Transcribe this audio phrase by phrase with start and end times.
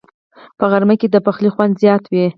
[0.57, 2.25] په غرمه کې د پخلي خوند زیات وي